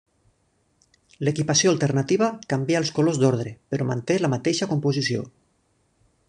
L'equipació 1.27 1.73
alternativa 1.73 2.29
canvia 2.53 2.79
els 2.85 2.91
colors 2.97 3.21
d'ordre, 3.25 3.53
però 3.75 3.87
manté 3.91 4.17
la 4.25 4.33
mateixa 4.37 4.71
composició. 4.73 5.29